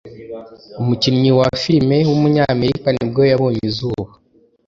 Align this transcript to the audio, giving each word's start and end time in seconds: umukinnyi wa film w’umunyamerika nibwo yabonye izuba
umukinnyi 0.81 1.31
wa 1.39 1.47
film 1.61 1.89
w’umunyamerika 2.09 2.87
nibwo 2.91 3.21
yabonye 3.31 3.61
izuba 3.69 4.09